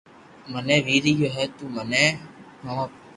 منو 0.51 0.75
ويري 0.85 1.11
گيو 1.17 1.29
ھي 1.35 1.43
تو 1.55 1.63
مني 1.75 2.05
ٺوپ 2.61 2.91